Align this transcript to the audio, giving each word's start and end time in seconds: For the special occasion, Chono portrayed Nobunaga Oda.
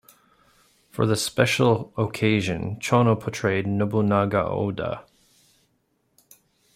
For 0.89 1.05
the 1.05 1.15
special 1.15 1.93
occasion, 1.95 2.77
Chono 2.79 3.15
portrayed 3.19 3.67
Nobunaga 3.67 4.43
Oda. 4.43 5.05